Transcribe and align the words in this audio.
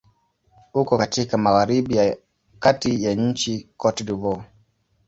Uko 0.73 0.97
katika 0.97 1.37
magharibi 1.37 1.95
ya 1.97 2.17
kati 2.59 3.03
ya 3.03 3.15
nchi 3.15 3.69
Cote 3.77 4.03
d'Ivoire. 4.03 4.43